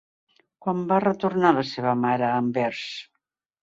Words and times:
Quan 0.65 0.79
va 0.93 0.97
retornar 1.05 1.53
la 1.59 1.67
seva 1.75 1.97
mare 2.09 2.29
a 2.31 2.35
Anvers? 2.43 2.85